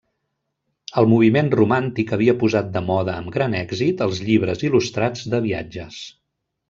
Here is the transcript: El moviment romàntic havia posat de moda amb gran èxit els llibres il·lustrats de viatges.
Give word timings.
El 1.01 1.07
moviment 1.09 1.51
romàntic 1.59 2.13
havia 2.17 2.35
posat 2.43 2.71
de 2.77 2.83
moda 2.87 3.17
amb 3.21 3.33
gran 3.35 3.59
èxit 3.63 4.01
els 4.07 4.23
llibres 4.31 4.65
il·lustrats 4.71 5.27
de 5.35 5.43
viatges. 5.49 6.01